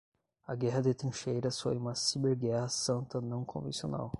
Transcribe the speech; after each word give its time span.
A 0.47 0.55
guerra 0.57 0.81
de 0.81 0.95
trincheiras 0.95 1.61
foi 1.61 1.77
uma 1.77 1.93
ciberguerra 1.93 2.67
santa 2.69 3.21
não 3.21 3.45
convencional 3.45 4.09